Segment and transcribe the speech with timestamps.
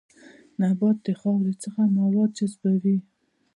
[0.59, 2.97] نبات د خاورې څخه مواد جذبوي